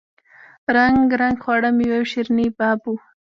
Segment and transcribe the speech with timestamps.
[0.75, 2.95] رنګ رنګ خواړه میوې او شیریني باب وو.